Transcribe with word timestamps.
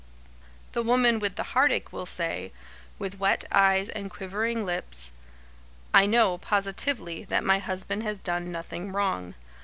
The 0.71 0.81
woman 0.81 1.19
with 1.19 1.35
the 1.35 1.43
heartache 1.53 1.93
will 1.93 2.07
say, 2.07 2.51
with 2.97 3.19
wet 3.19 3.45
eyes 3.51 3.87
and 3.87 4.09
quivering 4.09 4.65
lips: 4.65 5.11
"I 5.93 6.07
know, 6.07 6.39
positively, 6.39 7.23
that 7.25 7.43
my 7.43 7.59
husband 7.59 8.01
has 8.01 8.17
done 8.17 8.51
nothing 8.51 8.91
wrong. 8.91 9.35